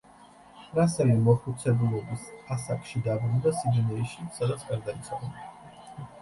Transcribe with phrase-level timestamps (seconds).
[0.77, 2.23] რასელი მოხუცებულობის
[2.55, 5.31] ასაკში დაბრუნდა სიდნეიში, სადაც გარდაიცვალა.